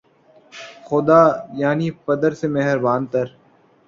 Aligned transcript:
خدا‘ 0.85 1.21
یعنی 1.53 1.87
پدر 2.05 2.31
سے 2.39 2.47
مہرباں 2.47 2.99
تر 3.11 3.25